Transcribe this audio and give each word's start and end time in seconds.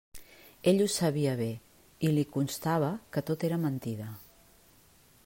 Ell 0.71 0.79
ho 0.85 0.87
sabia 0.93 1.35
bé, 1.41 1.49
i 2.09 2.11
li 2.15 2.25
constava 2.37 2.91
que 3.17 3.23
tot 3.29 3.47
era 3.51 3.63
mentida. 3.67 4.09